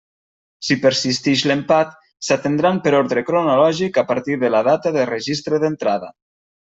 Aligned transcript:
Si 0.67 0.75
persistix 0.85 1.43
l'empat, 1.51 1.91
s'atendran 2.29 2.79
per 2.87 2.95
orde 3.01 3.25
cronològic 3.29 4.01
a 4.03 4.05
partir 4.13 4.39
de 4.45 4.51
la 4.55 4.63
data 4.69 4.95
de 4.97 5.05
registre 5.13 5.61
d'entrada. 5.67 6.11